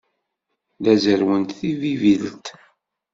La 0.83 0.93
zerrwent 1.03 1.49
Tibibelt. 1.57 2.45